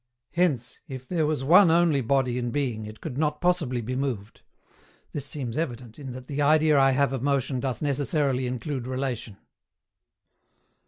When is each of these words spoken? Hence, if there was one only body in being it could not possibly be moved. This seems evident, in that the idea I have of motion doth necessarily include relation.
Hence, 0.31 0.79
if 0.87 1.07
there 1.07 1.27
was 1.27 1.43
one 1.43 1.69
only 1.69 2.01
body 2.01 2.39
in 2.39 2.49
being 2.49 2.87
it 2.87 3.01
could 3.01 3.19
not 3.19 3.39
possibly 3.39 3.81
be 3.81 3.95
moved. 3.95 4.41
This 5.13 5.27
seems 5.27 5.57
evident, 5.57 5.99
in 5.99 6.11
that 6.13 6.25
the 6.25 6.41
idea 6.41 6.79
I 6.79 6.89
have 6.89 7.13
of 7.13 7.21
motion 7.21 7.59
doth 7.59 7.83
necessarily 7.83 8.47
include 8.47 8.87
relation. 8.87 9.37